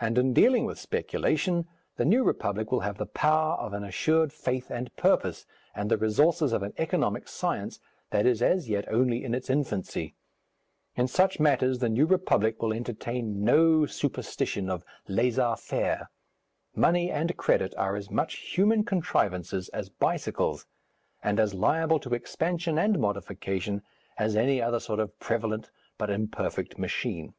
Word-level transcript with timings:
And, 0.00 0.16
in 0.16 0.32
dealing 0.32 0.64
with 0.64 0.78
speculation, 0.78 1.68
the 1.96 2.06
New 2.06 2.24
Republic 2.24 2.72
will 2.72 2.80
have 2.80 2.96
the 2.96 3.04
power 3.04 3.52
of 3.58 3.74
an 3.74 3.84
assured 3.84 4.32
faith 4.32 4.70
and 4.70 4.96
purpose, 4.96 5.44
and 5.74 5.90
the 5.90 5.98
resources 5.98 6.54
of 6.54 6.62
an 6.62 6.72
economic 6.78 7.28
science 7.28 7.78
that 8.12 8.24
is 8.24 8.40
as 8.40 8.70
yet 8.70 8.88
only 8.88 9.22
in 9.22 9.34
its 9.34 9.50
infancy. 9.50 10.14
In 10.96 11.06
such 11.06 11.38
matters 11.38 11.80
the 11.80 11.90
New 11.90 12.06
Republic 12.06 12.62
will 12.62 12.72
entertain 12.72 13.44
no 13.44 13.84
superstition 13.84 14.70
of 14.70 14.86
laissez 15.06 15.54
faire. 15.58 16.08
Money 16.74 17.10
and 17.10 17.36
credit 17.36 17.74
are 17.76 17.94
as 17.94 18.10
much 18.10 18.36
human 18.36 18.84
contrivances 18.84 19.68
as 19.68 19.90
bicycles, 19.90 20.64
and 21.22 21.38
as 21.38 21.52
liable 21.52 22.00
to 22.00 22.14
expansion 22.14 22.78
and 22.78 22.98
modification 22.98 23.82
as 24.16 24.34
any 24.34 24.62
other 24.62 24.80
sort 24.80 24.98
of 24.98 25.20
prevalent 25.20 25.70
but 25.98 26.08
imperfect 26.08 26.78
machine. 26.78 27.34